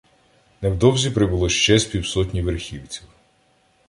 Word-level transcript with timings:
Невдовзі 0.61 1.11
прибуло 1.11 1.49
ще 1.49 1.79
з 1.79 1.85
півсотні 1.85 2.41
верхівців. 2.41 3.07